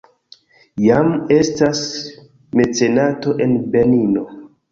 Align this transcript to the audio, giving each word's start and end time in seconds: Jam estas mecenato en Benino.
Jam 0.83 1.09
estas 1.35 1.83
mecenato 2.61 3.37
en 3.47 3.55
Benino. 3.77 4.27